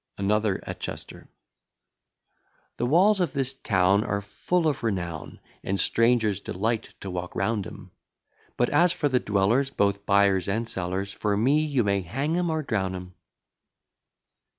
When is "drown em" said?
12.63-13.13